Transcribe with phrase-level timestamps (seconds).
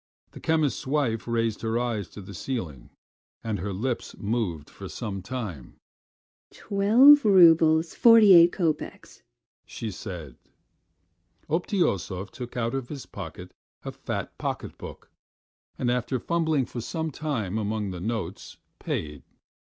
[0.31, 2.89] The chemist's wife raised her eyes to the ceiling
[3.43, 5.75] and her lips moved for some time.
[6.51, 9.21] "Twelve roubles forty eight kopecks,"
[9.63, 10.37] she said.
[11.47, 13.51] Obtyosov took out of his pocket
[13.85, 15.11] a fat pocket book,
[15.77, 19.21] and after fumbling for some time among the notes, paid.